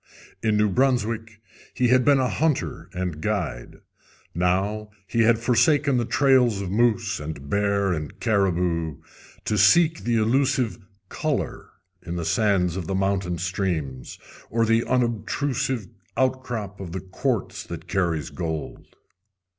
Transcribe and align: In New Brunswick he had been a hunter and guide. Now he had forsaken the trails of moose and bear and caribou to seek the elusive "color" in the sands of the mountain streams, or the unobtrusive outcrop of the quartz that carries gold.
In 0.41 0.57
New 0.57 0.67
Brunswick 0.67 1.39
he 1.75 1.89
had 1.89 2.03
been 2.03 2.17
a 2.17 2.27
hunter 2.27 2.89
and 2.91 3.21
guide. 3.21 3.81
Now 4.33 4.89
he 5.05 5.19
had 5.21 5.37
forsaken 5.37 5.97
the 5.97 6.05
trails 6.05 6.59
of 6.59 6.71
moose 6.71 7.19
and 7.19 7.47
bear 7.51 7.93
and 7.93 8.19
caribou 8.19 8.97
to 9.45 9.57
seek 9.59 9.99
the 10.03 10.15
elusive 10.15 10.79
"color" 11.09 11.69
in 12.01 12.15
the 12.15 12.25
sands 12.25 12.75
of 12.75 12.87
the 12.87 12.95
mountain 12.95 13.37
streams, 13.37 14.17
or 14.49 14.65
the 14.65 14.83
unobtrusive 14.85 15.87
outcrop 16.17 16.79
of 16.79 16.93
the 16.93 17.01
quartz 17.01 17.63
that 17.65 17.87
carries 17.87 18.31
gold. 18.31 18.87